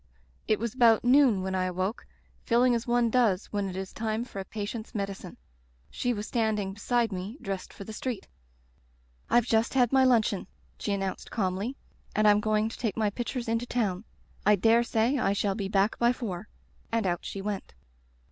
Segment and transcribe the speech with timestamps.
[0.47, 2.07] It was about noon when I awoke,
[2.43, 5.37] feeling as one does when it is time for a patient's medicine.
[5.91, 8.27] She was standing beside me dressed for the street.
[9.29, 10.47] "^Fve just had my luncheon/
[10.79, 11.75] she an nounced calmly,
[12.15, 14.03] 'and Fm going to take my pictures into town.
[14.43, 16.47] I dare say I shall be back by four,*
[16.91, 17.75] and out she went.